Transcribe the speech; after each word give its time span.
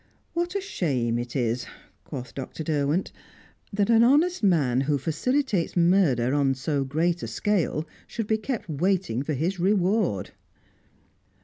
"What 0.33 0.55
a 0.55 0.61
shame 0.61 1.19
it 1.19 1.35
is," 1.35 1.67
quoth 2.05 2.33
Dr. 2.33 2.63
Derwent, 2.63 3.11
"that 3.71 3.91
an 3.91 4.03
honest 4.03 4.41
man 4.41 4.81
who 4.81 4.97
facilitates 4.97 5.77
murder 5.77 6.33
on 6.33 6.55
so 6.55 6.83
great 6.83 7.21
a 7.21 7.27
scale 7.27 7.85
should 8.07 8.25
be 8.25 8.39
kept 8.39 8.67
waiting 8.67 9.21
for 9.21 9.33
his 9.35 9.59
reward!" 9.59 10.31